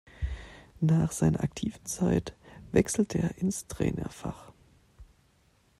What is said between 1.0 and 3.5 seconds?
seiner aktiven Zeit wechselte er